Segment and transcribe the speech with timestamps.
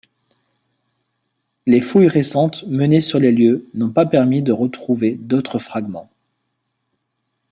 [1.67, 6.09] Les fouilles récentes menées sur les lieux n'ont pas permis de retrouver d'autres fragments.